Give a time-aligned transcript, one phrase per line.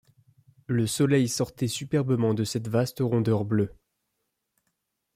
[0.65, 3.71] Le soleil sortait superbement de cette vaste rondeur bleue.